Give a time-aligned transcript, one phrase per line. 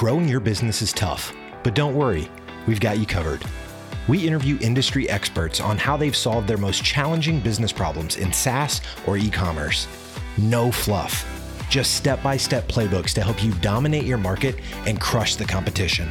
[0.00, 1.30] Growing your business is tough,
[1.62, 2.26] but don't worry,
[2.66, 3.44] we've got you covered.
[4.08, 8.80] We interview industry experts on how they've solved their most challenging business problems in SaaS
[9.06, 9.86] or e commerce.
[10.38, 11.26] No fluff,
[11.68, 16.08] just step by step playbooks to help you dominate your market and crush the competition.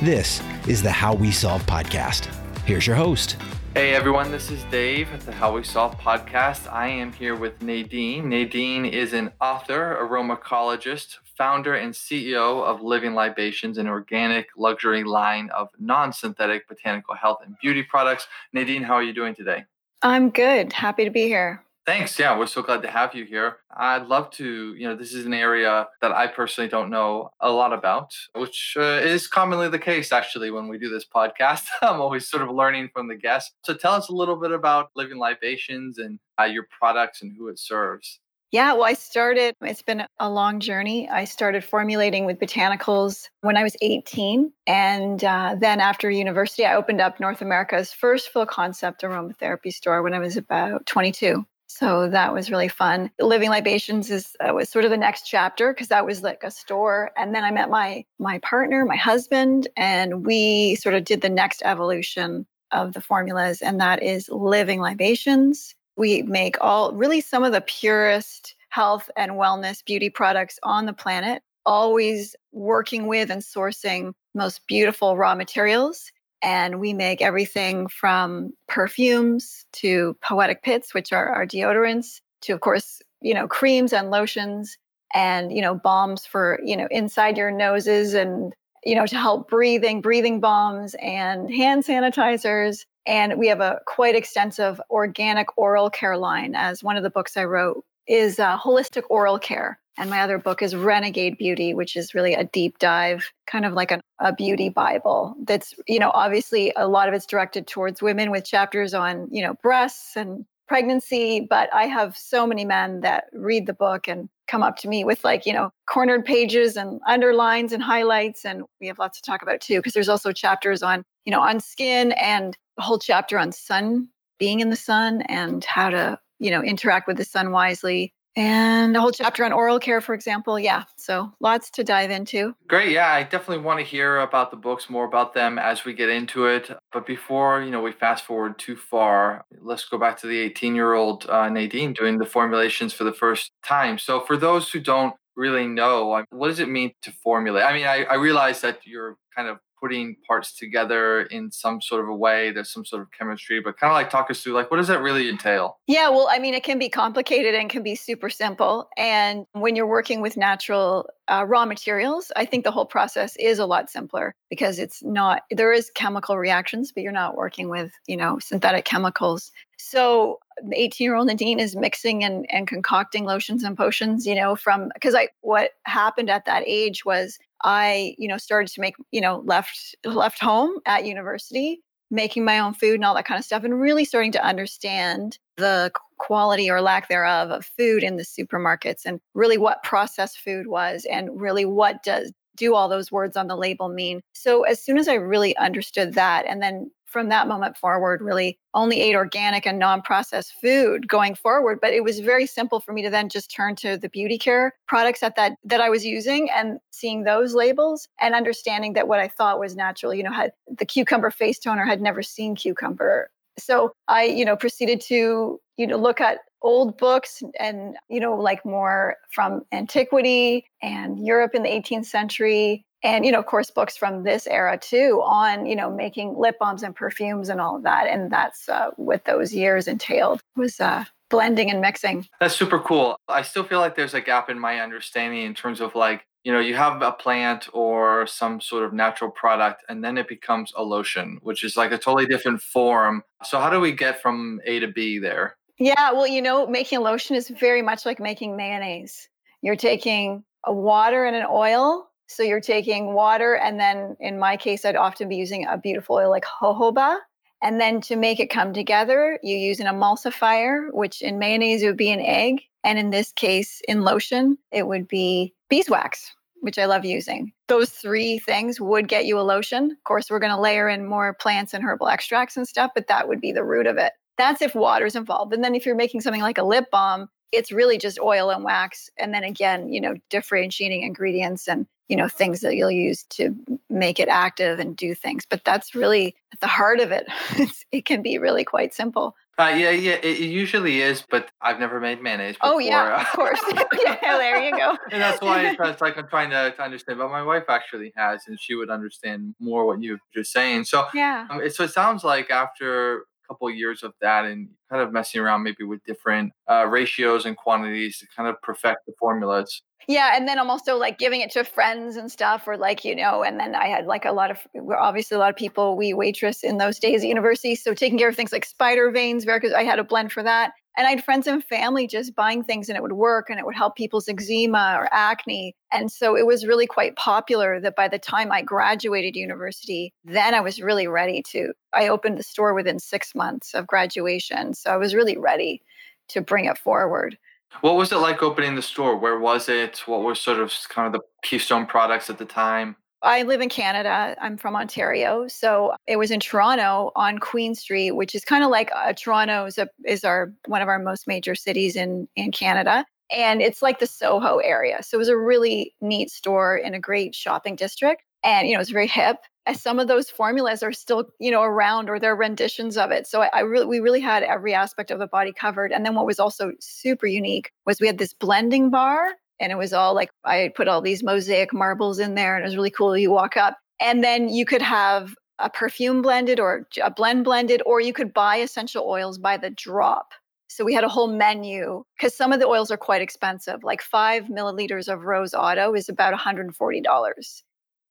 [0.00, 2.34] This is the How We Solve podcast.
[2.64, 3.36] Here's your host.
[3.74, 6.66] Hey everyone, this is Dave at the How We Solve podcast.
[6.72, 8.30] I am here with Nadine.
[8.30, 15.48] Nadine is an author, aromacologist, founder, and CEO of Living Libations, an organic luxury line
[15.50, 18.26] of non synthetic botanical health and beauty products.
[18.52, 19.64] Nadine, how are you doing today?
[20.02, 20.72] I'm good.
[20.72, 21.64] Happy to be here.
[21.88, 22.18] Thanks.
[22.18, 23.60] Yeah, we're so glad to have you here.
[23.74, 27.50] I'd love to, you know, this is an area that I personally don't know a
[27.50, 31.64] lot about, which uh, is commonly the case actually when we do this podcast.
[31.82, 33.54] I'm always sort of learning from the guests.
[33.64, 37.48] So tell us a little bit about Living Libations and uh, your products and who
[37.48, 38.20] it serves.
[38.50, 41.06] Yeah, well, I started, it's been a long journey.
[41.08, 44.50] I started formulating with botanicals when I was 18.
[44.66, 50.02] And uh, then after university, I opened up North America's first full concept aromatherapy store
[50.02, 51.44] when I was about 22.
[51.66, 53.10] So that was really fun.
[53.20, 56.50] Living Libations is uh, was sort of the next chapter because that was like a
[56.50, 61.20] store, and then I met my my partner, my husband, and we sort of did
[61.20, 65.74] the next evolution of the formulas, and that is Living Libations.
[65.98, 70.92] We make all really some of the purest health and wellness beauty products on the
[70.92, 76.10] planet, always working with and sourcing most beautiful raw materials
[76.42, 82.60] and we make everything from perfumes to poetic pits, which are our deodorants, to, of
[82.60, 84.76] course, you know, creams and lotions
[85.14, 88.52] and, you know, bombs for, you know, inside your noses and,
[88.84, 92.84] you know, to help breathing, breathing bombs and hand sanitizers.
[93.08, 97.36] And we have a quite extensive organic oral care line, as one of the books
[97.36, 99.80] I wrote is uh, holistic oral care.
[99.96, 103.72] And my other book is Renegade Beauty, which is really a deep dive, kind of
[103.72, 105.34] like an, a beauty Bible.
[105.44, 109.42] That's, you know, obviously a lot of it's directed towards women with chapters on, you
[109.42, 111.40] know, breasts and pregnancy.
[111.40, 115.02] But I have so many men that read the book and come up to me
[115.02, 118.44] with like, you know, cornered pages and underlines and highlights.
[118.44, 121.42] And we have lots to talk about too, because there's also chapters on, you know,
[121.42, 124.08] on skin and a whole chapter on sun,
[124.38, 128.96] being in the sun and how to, you know, interact with the sun wisely and
[128.96, 130.58] a whole chapter on oral care, for example.
[130.58, 132.54] Yeah, so lots to dive into.
[132.66, 132.92] Great.
[132.92, 136.08] Yeah, I definitely want to hear about the books, more about them as we get
[136.08, 136.70] into it.
[136.94, 139.44] But before you know, we fast forward too far.
[139.60, 143.98] Let's go back to the 18-year-old uh, Nadine doing the formulations for the first time.
[143.98, 147.64] So, for those who don't really know, what does it mean to formulate?
[147.64, 152.02] I mean, I, I realize that you're kind of putting parts together in some sort
[152.02, 154.52] of a way there's some sort of chemistry but kind of like talk us through
[154.52, 155.78] like what does that really entail?
[155.86, 159.76] Yeah well i mean it can be complicated and can be super simple and when
[159.76, 163.90] you're working with natural uh, raw materials i think the whole process is a lot
[163.90, 168.38] simpler because it's not there is chemical reactions but you're not working with you know
[168.38, 169.52] synthetic chemicals.
[169.78, 174.34] So the 18 year old Nadine is mixing and, and concocting lotions and potions, you
[174.34, 178.80] know, from because I what happened at that age was I, you know, started to
[178.80, 181.80] make, you know, left left home at university,
[182.10, 185.38] making my own food and all that kind of stuff, and really starting to understand
[185.56, 190.66] the quality or lack thereof of food in the supermarkets and really what processed food
[190.66, 194.20] was and really what does do all those words on the label mean.
[194.34, 198.58] So as soon as I really understood that and then from that moment forward really
[198.74, 203.02] only ate organic and non-processed food going forward but it was very simple for me
[203.02, 206.48] to then just turn to the beauty care products that that that I was using
[206.50, 210.52] and seeing those labels and understanding that what I thought was natural you know had
[210.78, 213.30] the cucumber face toner had never seen cucumber.
[213.58, 218.34] So I you know proceeded to you know look at old books and you know
[218.34, 223.70] like more from antiquity and Europe in the 18th century and you know of course
[223.70, 227.76] books from this era too on you know making lip balms and perfumes and all
[227.76, 232.26] of that and that's uh, what those years entailed was uh, blending and mixing.
[232.40, 233.18] That's super cool.
[233.28, 236.52] I still feel like there's a gap in my understanding in terms of like you
[236.52, 240.72] know you have a plant or some sort of natural product and then it becomes
[240.76, 243.22] a lotion which is like a totally different form.
[243.44, 245.56] So how do we get from a to b there?
[245.78, 249.28] Yeah well you know making a lotion is very much like making mayonnaise.
[249.62, 254.56] You're taking a water and an oil so you're taking water, and then in my
[254.56, 257.18] case, I'd often be using a beautiful oil like jojoba.
[257.62, 261.96] And then to make it come together, you use an emulsifier, which in mayonnaise would
[261.96, 262.62] be an egg.
[262.84, 267.52] And in this case, in lotion, it would be beeswax, which I love using.
[267.66, 269.90] Those three things would get you a lotion.
[269.90, 273.08] Of course, we're going to layer in more plants and herbal extracts and stuff, but
[273.08, 274.12] that would be the root of it.
[274.36, 275.52] That's if water's involved.
[275.52, 278.62] And then if you're making something like a lip balm, it's really just oil and
[278.62, 279.10] wax.
[279.18, 283.54] And then again, you know, differentiating ingredients and you know, things that you'll use to
[283.90, 285.46] make it active and do things.
[285.48, 287.26] But that's really at the heart of it.
[287.58, 289.34] It's, it can be really quite simple.
[289.58, 292.54] Uh, yeah, yeah, it, usually is, but I've never made mayonnaise.
[292.54, 292.74] Before.
[292.74, 293.60] Oh yeah, of course.
[294.04, 294.96] yeah, there you go.
[295.10, 297.18] and that's why it's, like I'm trying to, to understand.
[297.18, 300.84] But my wife actually has, and she would understand more what you're just saying.
[300.84, 304.44] So yeah, um, it, so it sounds like after a couple of years of that
[304.44, 308.62] and kind of messing around maybe with different uh, ratios and quantities to kind of
[308.62, 309.82] perfect the formulas.
[310.06, 313.14] Yeah, and then I'm also like giving it to friends and stuff, or like you
[313.14, 314.58] know, and then I had like a lot of
[314.98, 318.28] obviously a lot of people we waitress in those days at university, so taking care
[318.28, 321.24] of things like spider veins, because I had a blend for that, and I had
[321.24, 324.28] friends and family just buying things and it would work and it would help people's
[324.28, 325.74] eczema or acne.
[325.92, 330.54] And so it was really quite popular that by the time I graduated university, then
[330.54, 331.72] I was really ready to.
[331.94, 334.72] I opened the store within six months of graduation.
[334.74, 335.82] So I was really ready
[336.28, 337.36] to bring it forward.
[337.80, 339.16] What was it like opening the store?
[339.16, 339.98] Where was it?
[340.06, 342.96] What were sort of kind of the keystone products at the time?
[343.22, 344.36] I live in Canada.
[344.40, 345.48] I'm from Ontario.
[345.48, 349.66] So it was in Toronto on Queen Street, which is kind of like uh, Toronto
[349.66, 353.04] is, a, is our one of our most major cities in in Canada.
[353.30, 355.02] And it's like the Soho area.
[355.02, 358.22] So it was a really neat store in a great shopping district.
[358.44, 359.38] And you know, it's very hip.
[359.74, 363.26] Some of those formulas are still, you know, around or they're renditions of it.
[363.26, 365.92] So I, I really we really had every aspect of the body covered.
[365.92, 369.78] And then what was also super unique was we had this blending bar and it
[369.78, 372.90] was all like I put all these mosaic marbles in there, and it was really
[372.90, 373.16] cool.
[373.16, 377.82] You walk up, and then you could have a perfume blended or a blend blended,
[377.84, 380.32] or you could buy essential oils by the drop.
[380.68, 383.82] So we had a whole menu because some of the oils are quite expensive.
[383.82, 387.62] Like five milliliters of Rose Otto is about $140.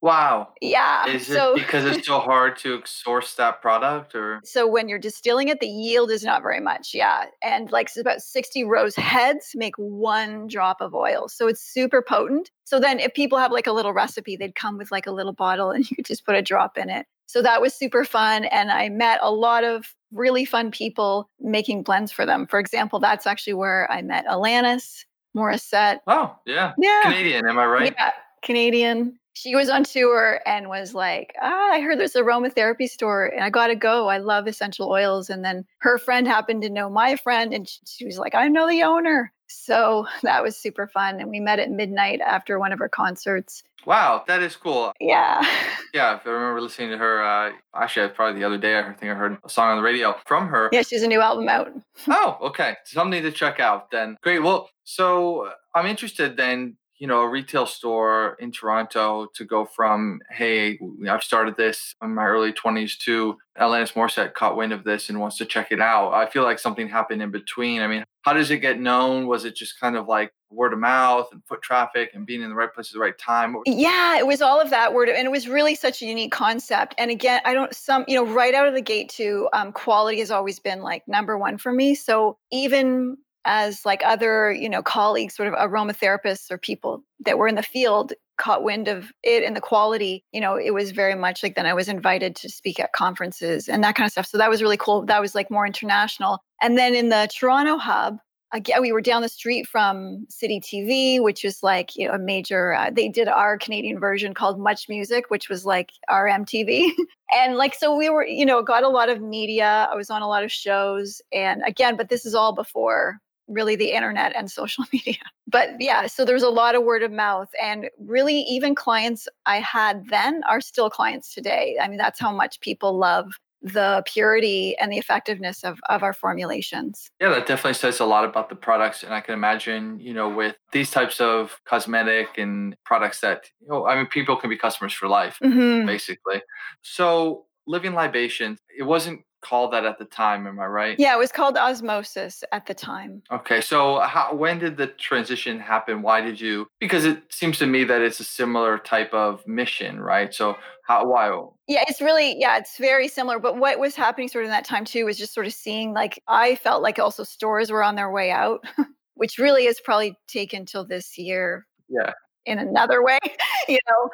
[0.01, 0.49] Wow.
[0.61, 1.07] Yeah.
[1.07, 4.39] Is so, it because it's so hard to source that product or?
[4.44, 6.94] So when you're distilling it, the yield is not very much.
[6.94, 7.25] Yeah.
[7.44, 11.27] And like it's about 60 rose heads make one drop of oil.
[11.27, 12.51] So it's super potent.
[12.65, 15.33] So then if people have like a little recipe, they'd come with like a little
[15.33, 17.07] bottle and you could just put a drop in it.
[17.25, 18.45] So that was super fun.
[18.45, 22.47] And I met a lot of really fun people making blends for them.
[22.47, 25.03] For example, that's actually where I met Alanis
[25.35, 25.99] Morissette.
[26.07, 26.73] Oh, yeah.
[26.77, 27.01] Yeah.
[27.03, 27.94] Canadian, am I right?
[27.97, 28.11] Yeah.
[28.44, 33.27] Canadian she was on tour and was like, ah, I heard there's a aromatherapy store
[33.27, 34.07] and I got to go.
[34.07, 35.29] I love essential oils.
[35.29, 38.67] And then her friend happened to know my friend and she was like, I know
[38.67, 39.31] the owner.
[39.47, 41.19] So that was super fun.
[41.19, 43.63] And we met at midnight after one of her concerts.
[43.85, 44.93] Wow, that is cool.
[44.99, 45.41] Yeah.
[45.93, 47.23] Yeah, I remember listening to her.
[47.23, 50.15] Uh, actually, probably the other day, I think I heard a song on the radio
[50.27, 50.69] from her.
[50.71, 51.71] Yeah, she's a new album out.
[52.09, 52.75] oh, okay.
[52.83, 54.15] Something to check out then.
[54.21, 54.43] Great.
[54.43, 60.19] Well, so I'm interested then you know, a retail store in Toronto to go from,
[60.31, 60.79] hey,
[61.09, 65.19] I've started this in my early 20s to Alanis Morissette caught wind of this and
[65.19, 66.13] wants to check it out.
[66.13, 67.81] I feel like something happened in between.
[67.81, 69.27] I mean, how does it get known?
[69.27, 72.49] Was it just kind of like word of mouth and foot traffic and being in
[72.49, 73.55] the right place at the right time?
[73.65, 75.09] Yeah, it was all of that word.
[75.09, 76.95] And it was really such a unique concept.
[76.97, 80.19] And again, I don't, some, you know, right out of the gate too, um, quality
[80.19, 81.95] has always been like number one for me.
[81.95, 83.17] So even
[83.47, 87.63] as like other you know colleagues sort of aromatherapists or people that were in the
[87.63, 91.55] field caught wind of it and the quality you know it was very much like
[91.55, 94.27] then i was invited to speak at conferences and that kind of stuff.
[94.27, 95.05] So that was really cool.
[95.05, 96.39] That was like more international.
[96.61, 98.17] And then in the toronto hub
[98.53, 102.19] again we were down the street from city tv which is like you know a
[102.19, 106.89] major uh, they did our canadian version called much music which was like our mtv
[107.33, 109.89] and like so we were you know got a lot of media.
[109.92, 113.75] I was on a lot of shows and again but this is all before really
[113.75, 115.16] the internet and social media.
[115.47, 117.49] But yeah, so there's a lot of word of mouth.
[117.61, 121.77] And really, even clients I had then are still clients today.
[121.81, 126.13] I mean, that's how much people love the purity and the effectiveness of, of our
[126.13, 127.09] formulations.
[127.19, 129.04] Yeah, that definitely says a lot about the products.
[129.04, 133.68] And I can imagine, you know, with these types of cosmetic and products that, you
[133.68, 135.85] know, I mean, people can be customers for life, mm-hmm.
[135.87, 136.42] basically.
[136.81, 140.47] So living libations, it wasn't called that at the time.
[140.47, 140.99] Am I right?
[140.99, 143.21] Yeah, it was called osmosis at the time.
[143.31, 146.01] Okay, so how, when did the transition happen?
[146.01, 146.67] Why did you?
[146.79, 150.33] Because it seems to me that it's a similar type of mission, right?
[150.33, 151.06] So how?
[151.06, 151.29] Why?
[151.67, 153.39] Yeah, it's really yeah, it's very similar.
[153.39, 155.94] But what was happening sort of in that time too was just sort of seeing
[155.94, 158.65] like I felt like also stores were on their way out,
[159.15, 161.65] which really has probably taken till this year.
[161.89, 162.13] Yeah
[162.47, 163.19] in another way,
[163.67, 164.09] you know.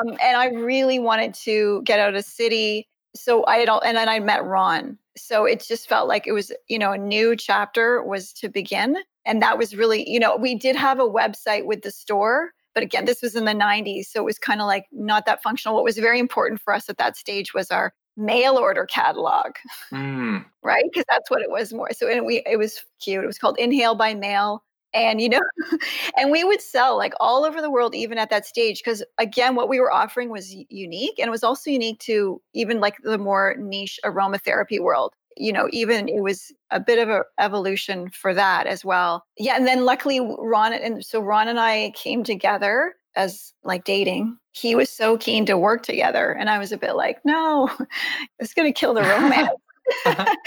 [0.00, 3.96] Um, and I really wanted to get out of city so I had all, and
[3.96, 4.98] then I met Ron.
[5.16, 8.96] So it just felt like it was, you know, a new chapter was to begin.
[9.24, 12.82] And that was really, you know, we did have a website with the store, but
[12.82, 14.06] again, this was in the 90s.
[14.06, 15.76] So it was kind of like not that functional.
[15.76, 19.52] What was very important for us at that stage was our mail order catalog,
[19.92, 20.44] mm.
[20.62, 20.84] right?
[20.84, 21.88] Because that's what it was more.
[21.92, 23.22] So and we, it was cute.
[23.22, 24.64] It was called Inhale by Mail.
[24.94, 25.40] And, you know,
[26.16, 28.82] and we would sell like all over the world, even at that stage.
[28.82, 31.18] Because again, what we were offering was unique.
[31.18, 35.68] And it was also unique to even like the more niche aromatherapy world you know,
[35.72, 39.24] even it was a bit of an evolution for that as well.
[39.36, 39.56] Yeah.
[39.56, 44.38] And then luckily, Ron, and so Ron and I came together as like dating.
[44.52, 46.32] He was so keen to work together.
[46.32, 47.70] And I was a bit like, no,
[48.38, 49.50] it's going to kill the romance.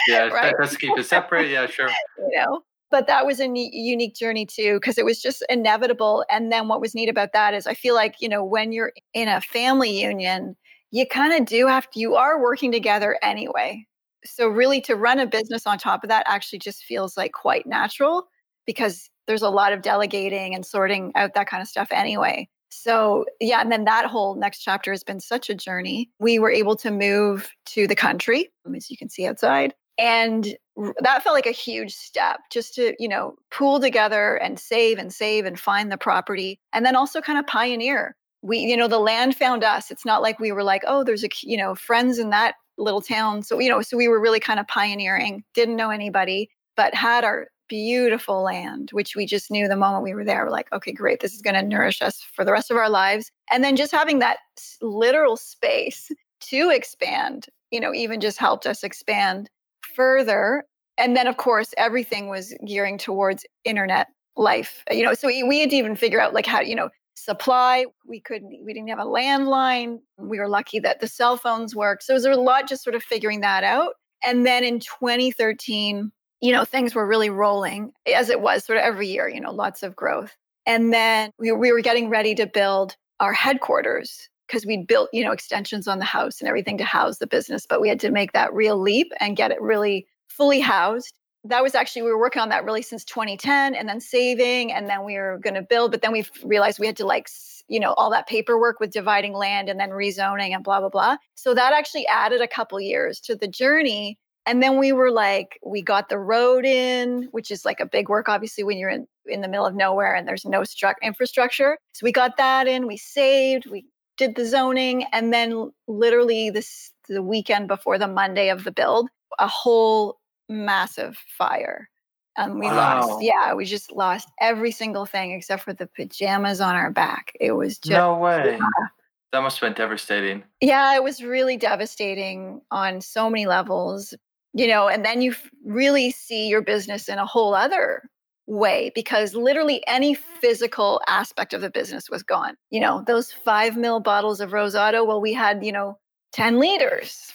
[0.07, 0.55] yeah, right?
[0.59, 1.49] let's keep it separate.
[1.49, 1.89] Yeah, sure.
[2.17, 6.23] you know, but that was a neat, unique journey too because it was just inevitable
[6.29, 8.93] and then what was neat about that is i feel like you know when you're
[9.13, 10.55] in a family union
[10.91, 13.85] you kind of do have to you are working together anyway.
[14.25, 17.65] So really to run a business on top of that actually just feels like quite
[17.65, 18.27] natural
[18.65, 22.47] because there's a lot of delegating and sorting out that kind of stuff anyway.
[22.69, 26.09] So yeah and then that whole next chapter has been such a journey.
[26.19, 30.55] We were able to move to the country as you can see outside and
[30.99, 35.13] that felt like a huge step just to you know pool together and save and
[35.13, 38.15] save and find the property and then also kind of pioneer.
[38.43, 39.91] We you know the land found us.
[39.91, 43.01] It's not like we were like oh there's a you know friends in that little
[43.01, 43.41] town.
[43.43, 47.23] So you know so we were really kind of pioneering didn't know anybody but had
[47.23, 50.45] our beautiful land which we just knew the moment we were there.
[50.45, 52.89] We're like okay great this is going to nourish us for the rest of our
[52.89, 53.31] lives.
[53.49, 54.37] And then just having that
[54.81, 56.11] literal space
[56.41, 59.49] to expand you know even just helped us expand
[59.97, 60.63] further.
[60.97, 64.83] And then, of course, everything was gearing towards internet life.
[64.89, 67.85] Uh, you know, so we, had to even figure out like how, you know, supply.
[68.05, 69.99] We couldn't, we didn't have a landline.
[70.17, 72.03] We were lucky that the cell phones worked.
[72.03, 73.93] So there was a lot just sort of figuring that out.
[74.23, 76.11] And then in 2013,
[76.41, 79.51] you know, things were really rolling as it was sort of every year, you know,
[79.51, 80.35] lots of growth.
[80.65, 85.23] And then we, we were getting ready to build our headquarters because we'd built, you
[85.23, 88.11] know, extensions on the house and everything to house the business, but we had to
[88.11, 91.13] make that real leap and get it really fully housed.
[91.43, 94.89] That was actually, we were working on that really since 2010 and then saving, and
[94.89, 97.29] then we were going to build, but then we realized we had to like,
[97.67, 101.17] you know, all that paperwork with dividing land and then rezoning and blah, blah, blah.
[101.35, 104.17] So that actually added a couple years to the journey.
[104.45, 108.07] And then we were like, we got the road in, which is like a big
[108.07, 111.77] work, obviously, when you're in, in the middle of nowhere and there's no stru- infrastructure.
[111.91, 113.85] So we got that in, we saved, we
[114.17, 119.09] did the zoning, and then literally this the weekend before the Monday of the build,
[119.39, 120.19] a whole
[120.49, 121.89] massive fire.
[122.37, 123.07] And we wow.
[123.07, 127.31] lost, yeah, we just lost every single thing except for the pajamas on our back.
[127.39, 128.57] It was just no way.
[128.59, 128.87] Yeah.
[129.33, 130.43] That must have been devastating.
[130.61, 134.13] Yeah, it was really devastating on so many levels,
[134.53, 138.03] you know, and then you really see your business in a whole other
[138.47, 142.55] way because literally any physical aspect of the business was gone.
[142.71, 145.97] You know, those five mil bottles of Rose Otto, well, we had, you know,
[146.33, 147.33] 10 liters.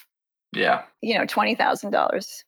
[0.52, 0.82] Yeah.
[1.00, 2.42] You know, $20,000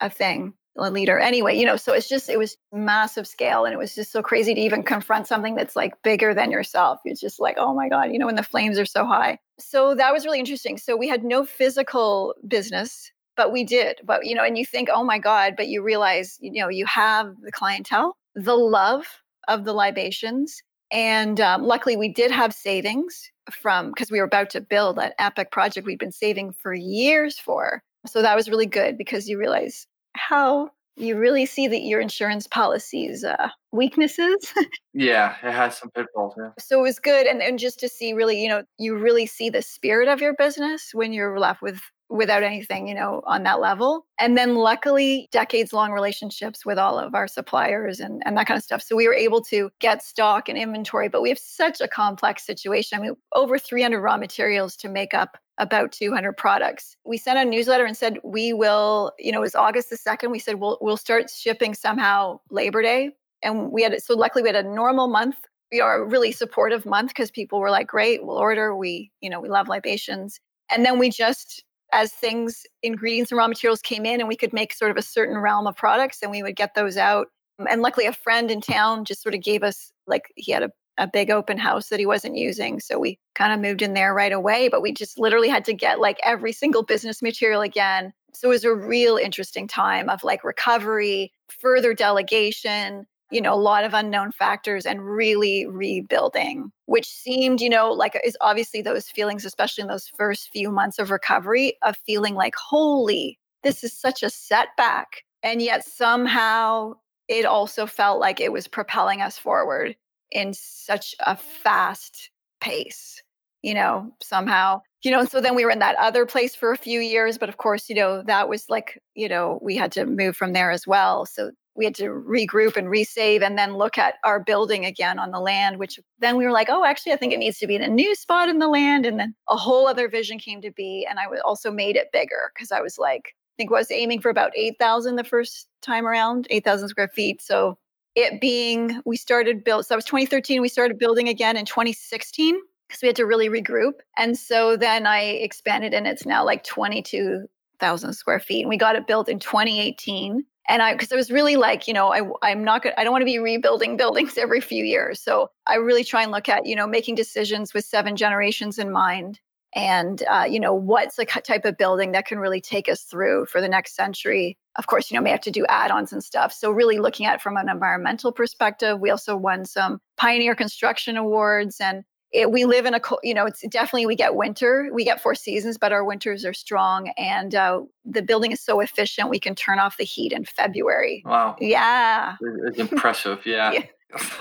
[0.00, 1.18] a thing, a liter.
[1.18, 3.64] Anyway, you know, so it's just, it was massive scale.
[3.64, 7.00] And it was just so crazy to even confront something that's like bigger than yourself.
[7.04, 9.38] It's just like, oh my God, you know, when the flames are so high.
[9.58, 10.76] So that was really interesting.
[10.76, 14.90] So we had no physical business but we did but you know and you think
[14.92, 19.06] oh my god but you realize you know you have the clientele the love
[19.48, 24.50] of the libations and um, luckily we did have savings from because we were about
[24.50, 27.82] to build an epic project we'd been saving for years for.
[28.06, 32.46] So that was really good because you realize how you really see that your insurance
[32.46, 34.52] policies uh, weaknesses
[34.94, 36.50] yeah it has some pitfalls yeah.
[36.58, 39.50] so it was good and, and just to see really you know you really see
[39.50, 43.60] the spirit of your business when you're left with without anything, you know, on that
[43.60, 44.06] level.
[44.18, 48.56] And then luckily, decades long relationships with all of our suppliers and, and that kind
[48.56, 48.82] of stuff.
[48.82, 52.46] So we were able to get stock and inventory, but we have such a complex
[52.46, 52.98] situation.
[52.98, 56.96] I mean, over 300 raw materials to make up about 200 products.
[57.04, 60.30] We sent a newsletter and said, we will, you know, it was August the 2nd.
[60.30, 63.10] We said, we'll, we'll start shipping somehow Labor Day.
[63.42, 65.36] And we had, so luckily we had a normal month
[65.70, 68.74] we are a really supportive month because people were like, great, we'll order.
[68.74, 70.40] We, you know, we love libations.
[70.70, 74.52] And then we just as things, ingredients and raw materials came in and we could
[74.52, 77.28] make sort of a certain realm of products and we would get those out.
[77.68, 80.70] And luckily, a friend in town just sort of gave us, like, he had a,
[80.96, 82.78] a big open house that he wasn't using.
[82.78, 84.68] So we kind of moved in there right away.
[84.68, 88.12] But we just literally had to get like every single business material again.
[88.34, 93.56] So it was a real interesting time of like recovery, further delegation, you know, a
[93.56, 99.08] lot of unknown factors and really rebuilding, which seemed, you know, like is obviously those
[99.08, 103.92] feelings, especially in those first few months of recovery, of feeling like, holy, this is
[103.92, 105.24] such a setback.
[105.42, 106.94] And yet somehow
[107.28, 109.94] it also felt like it was propelling us forward
[110.30, 112.30] in such a fast
[112.60, 113.22] pace,
[113.62, 114.80] you know, somehow.
[115.02, 117.48] You know, so then we were in that other place for a few years, but
[117.48, 120.72] of course, you know, that was like, you know, we had to move from there
[120.72, 121.24] as well.
[121.24, 125.30] So we had to regroup and resave and then look at our building again on
[125.30, 127.76] the land, which then we were like, oh, actually, I think it needs to be
[127.76, 129.06] in a new spot in the land.
[129.06, 131.06] And then a whole other vision came to be.
[131.08, 134.20] And I also made it bigger because I was like, I think I was aiming
[134.20, 137.40] for about 8,000 the first time around, 8,000 square feet.
[137.40, 137.78] So
[138.16, 140.60] it being, we started build, so that was 2013.
[140.60, 144.00] We started building again in 2016 because we had to really regroup.
[144.16, 148.62] And so then I expanded and it's now like 22,000 square feet.
[148.62, 151.94] And we got it built in 2018 and i because i was really like you
[151.94, 154.84] know i i'm not going to, i don't want to be rebuilding buildings every few
[154.84, 155.20] years.
[155.20, 158.92] So i really try and look at you know making decisions with seven generations in
[158.92, 159.40] mind
[159.74, 163.44] and uh, you know what's the type of building that can really take us through
[163.46, 164.56] for the next century.
[164.76, 166.52] Of course you know may have to do add-ons and stuff.
[166.52, 171.80] So really looking at from an environmental perspective we also won some pioneer construction awards
[171.80, 175.20] and it, we live in a you know it's definitely we get winter we get
[175.20, 179.40] four seasons but our winters are strong and uh, the building is so efficient we
[179.40, 183.84] can turn off the heat in february wow yeah it's impressive yeah, yeah.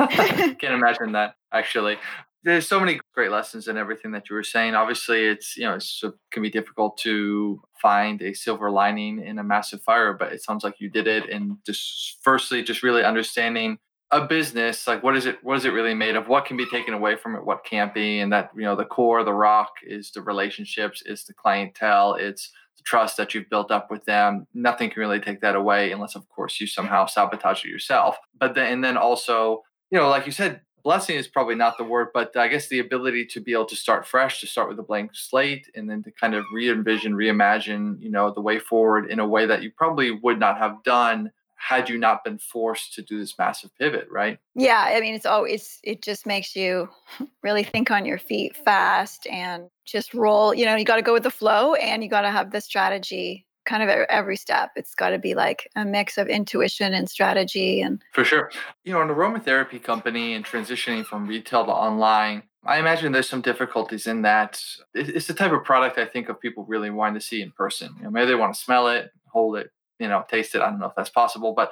[0.59, 1.97] can't imagine that actually
[2.43, 4.73] there's so many great lessons in everything that you were saying.
[4.73, 9.37] Obviously, it's you know it's, it can be difficult to find a silver lining in
[9.37, 11.29] a massive fire, but it sounds like you did it.
[11.29, 13.79] And just firstly, just really understanding
[14.11, 16.27] a business like what is it what is it really made of?
[16.27, 17.45] What can be taken away from it?
[17.45, 18.19] What can't be?
[18.19, 22.51] And that you know the core the rock is the relationships is the clientele it's
[22.77, 24.47] the trust that you've built up with them.
[24.53, 28.17] Nothing can really take that away unless of course you somehow sabotage it yourself.
[28.39, 31.83] But then and then also you know like you said blessing is probably not the
[31.83, 34.79] word, but I guess the ability to be able to start fresh, to start with
[34.79, 39.11] a blank slate, and then to kind of re-envision, reimagine, you know, the way forward
[39.11, 42.93] in a way that you probably would not have done had you not been forced
[42.93, 44.39] to do this massive pivot, right?
[44.55, 46.89] Yeah, I mean, it's always it just makes you
[47.43, 50.53] really think on your feet fast and just roll.
[50.53, 52.61] You know, you got to go with the flow, and you got to have the
[52.61, 54.71] strategy kind of every step.
[54.75, 57.81] It's got to be like a mix of intuition and strategy.
[57.81, 58.49] And for sure,
[58.83, 63.41] you know, an aromatherapy company and transitioning from retail to online, I imagine there's some
[63.41, 64.61] difficulties in that.
[64.93, 67.93] It's the type of product I think of people really wanting to see in person.
[67.97, 70.61] You know, maybe they want to smell it, hold it, you know, taste it.
[70.61, 71.71] I don't know if that's possible, but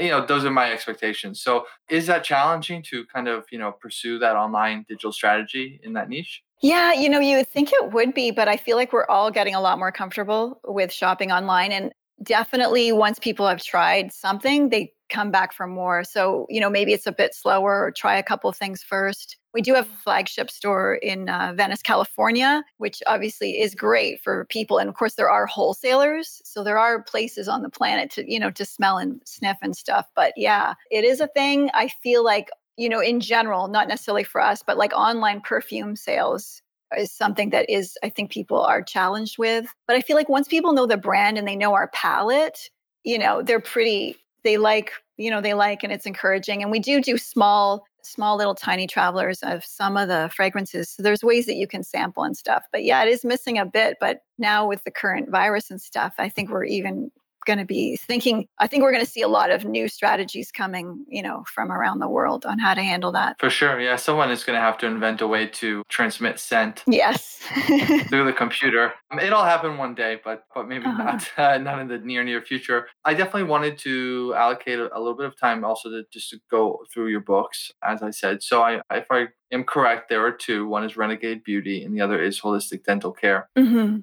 [0.00, 1.40] you know, those are my expectations.
[1.40, 5.92] So, is that challenging to kind of you know pursue that online digital strategy in
[5.94, 6.42] that niche?
[6.60, 9.30] Yeah, you know, you would think it would be, but I feel like we're all
[9.30, 11.72] getting a lot more comfortable with shopping online.
[11.72, 16.04] And definitely once people have tried something, they come back for more.
[16.04, 19.36] So, you know, maybe it's a bit slower or try a couple things first.
[19.52, 24.46] We do have a flagship store in uh, Venice, California, which obviously is great for
[24.46, 24.78] people.
[24.78, 26.40] And of course, there are wholesalers.
[26.44, 29.76] So there are places on the planet to, you know, to smell and sniff and
[29.76, 30.06] stuff.
[30.14, 31.70] But yeah, it is a thing.
[31.74, 32.48] I feel like
[32.80, 36.62] you know, in general, not necessarily for us, but like online perfume sales
[36.96, 39.66] is something that is, I think people are challenged with.
[39.86, 42.70] But I feel like once people know the brand and they know our palette,
[43.04, 46.62] you know, they're pretty, they like, you know, they like and it's encouraging.
[46.62, 50.90] And we do do small, small little tiny travelers of some of the fragrances.
[50.90, 52.64] So there's ways that you can sample and stuff.
[52.72, 53.96] But yeah, it is missing a bit.
[54.00, 57.10] But now with the current virus and stuff, I think we're even
[57.46, 60.50] going to be thinking i think we're going to see a lot of new strategies
[60.52, 63.36] coming you know from around the world on how to handle that.
[63.38, 66.82] For sure yeah someone is going to have to invent a way to transmit scent
[66.86, 67.38] yes.
[68.08, 68.92] through the computer.
[69.20, 71.02] It'll happen one day but but maybe uh-huh.
[71.02, 72.88] not uh, not in the near near future.
[73.04, 76.40] I definitely wanted to allocate a, a little bit of time also to just to
[76.50, 78.42] go through your books as i said.
[78.42, 80.66] So i if i am correct there are two.
[80.66, 83.48] One is renegade beauty and the other is holistic dental care.
[83.58, 84.00] Mm-hmm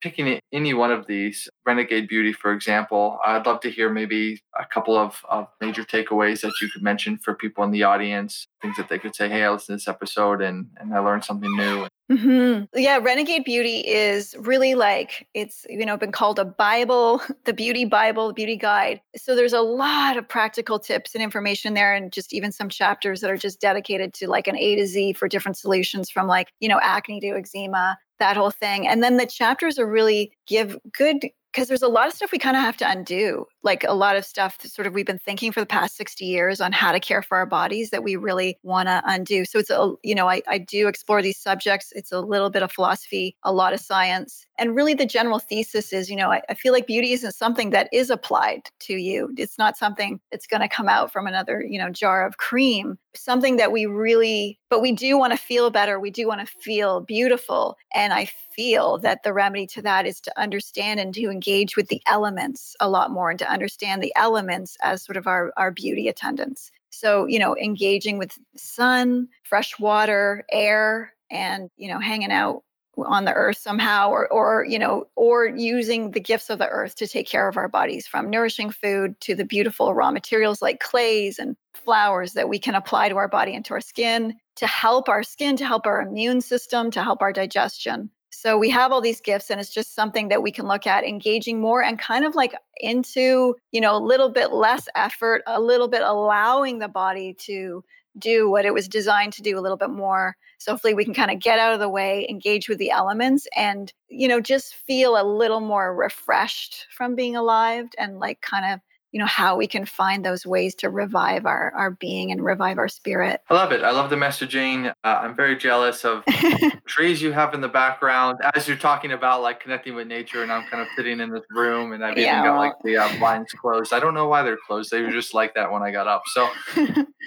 [0.00, 4.64] picking any one of these, Renegade Beauty, for example, I'd love to hear maybe a
[4.64, 8.76] couple of, of major takeaways that you could mention for people in the audience, things
[8.76, 11.54] that they could say, hey, I listened to this episode and, and I learned something
[11.56, 11.86] new.
[12.10, 12.64] Mm-hmm.
[12.74, 17.84] Yeah, Renegade Beauty is really like it's you know been called a Bible, the beauty
[17.84, 19.02] Bible, the beauty guide.
[19.14, 23.20] So there's a lot of practical tips and information there, and just even some chapters
[23.20, 26.48] that are just dedicated to like an A to Z for different solutions from like
[26.60, 28.86] you know acne to eczema that whole thing.
[28.86, 32.38] And then the chapters are really give good because there's a lot of stuff we
[32.38, 35.18] kind of have to undo like a lot of stuff that sort of we've been
[35.18, 38.16] thinking for the past 60 years on how to care for our bodies that we
[38.16, 41.92] really want to undo so it's a you know I, I do explore these subjects
[41.96, 45.92] it's a little bit of philosophy a lot of science and really the general thesis
[45.92, 49.32] is you know I, I feel like beauty isn't something that is applied to you
[49.36, 52.98] it's not something that's going to come out from another you know jar of cream
[53.18, 56.54] something that we really but we do want to feel better we do want to
[56.60, 58.28] feel beautiful and i
[58.58, 62.74] feel that the remedy to that is to understand and to engage with the elements
[62.80, 66.72] a lot more and to understand the elements as sort of our, our beauty attendants.
[66.90, 72.64] So you know engaging with sun fresh water air and you know hanging out
[73.06, 76.94] on the earth somehow or or you know or using the gifts of the earth
[76.96, 80.80] to take care of our bodies from nourishing food to the beautiful raw materials like
[80.80, 84.66] clays and flowers that we can apply to our body and to our skin to
[84.66, 88.10] help our skin to help our immune system to help our digestion.
[88.30, 91.02] So we have all these gifts and it's just something that we can look at
[91.02, 95.60] engaging more and kind of like into you know a little bit less effort a
[95.60, 97.82] little bit allowing the body to
[98.18, 100.36] do what it was designed to do a little bit more.
[100.58, 103.46] So hopefully we can kind of get out of the way, engage with the elements
[103.56, 108.72] and, you know, just feel a little more refreshed from being alive and like kind
[108.72, 108.80] of
[109.12, 112.78] you know how we can find those ways to revive our our being and revive
[112.78, 113.40] our spirit.
[113.48, 113.82] I love it.
[113.82, 114.92] I love the messaging.
[115.04, 116.24] Uh, i'm very jealous of
[116.86, 120.52] trees you have in the background as you're talking about like connecting with nature and
[120.52, 123.18] i'm kind of sitting in this room and i've yeah, even got like the uh,
[123.18, 123.92] blinds closed.
[123.92, 124.90] I don't know why they're closed.
[124.90, 126.22] They were just like that when i got up.
[126.26, 126.48] So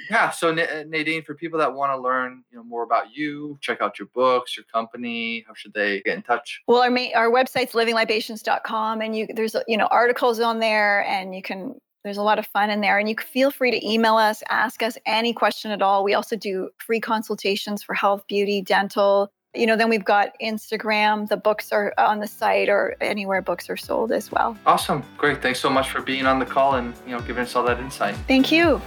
[0.10, 3.58] yeah so uh, nadine for people that want to learn you know more about you
[3.62, 7.12] check out your books your company how should they get in touch well our main,
[7.16, 12.18] our website's livinglibations.com and you there's you know articles on there and you can there's
[12.18, 12.98] a lot of fun in there.
[12.98, 16.04] And you can feel free to email us, ask us any question at all.
[16.04, 19.32] We also do free consultations for health, beauty, dental.
[19.54, 21.28] You know, then we've got Instagram.
[21.28, 24.58] The books are on the site or anywhere books are sold as well.
[24.66, 25.04] Awesome.
[25.18, 25.42] Great.
[25.42, 27.80] Thanks so much for being on the call and, you know, giving us all that
[27.80, 28.16] insight.
[28.28, 28.82] Thank you.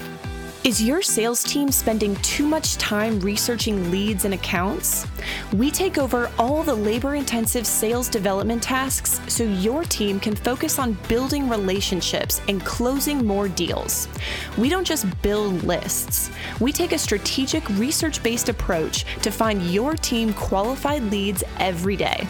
[0.64, 5.07] Is your sales team spending too much time researching leads and accounts?
[5.53, 10.79] We take over all the labor intensive sales development tasks so your team can focus
[10.79, 14.09] on building relationships and closing more deals.
[14.57, 19.92] We don't just build lists, we take a strategic research based approach to find your
[19.92, 22.27] team qualified leads every day.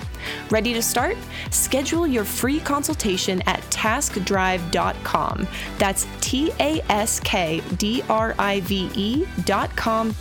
[0.51, 1.17] Ready to start?
[1.51, 5.47] Schedule your free consultation at taskdrive.com.
[5.79, 10.13] That's T A S K D R I V E.com.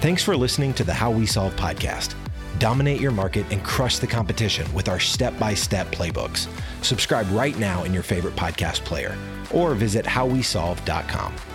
[0.00, 2.14] Thanks for listening to the How We Solve podcast.
[2.58, 6.48] Dominate your market and crush the competition with our step by step playbooks.
[6.82, 9.16] Subscribe right now in your favorite podcast player
[9.52, 11.51] or visit howwesolve.com.